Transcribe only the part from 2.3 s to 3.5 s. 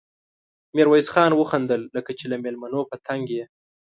له مېلمنو په تنګ يې؟